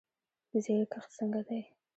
د 0.49 0.51
زیرې 0.63 0.85
کښت 0.91 1.09
څنګه 1.17 1.41
دی؟ 1.47 1.61